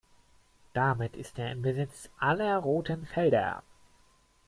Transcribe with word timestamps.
Damit 0.73 1.15
ist 1.15 1.37
er 1.37 1.51
in 1.51 1.61
Besitz 1.61 2.09
aller 2.17 2.57
roten 2.57 3.05
Felder. 3.05 3.61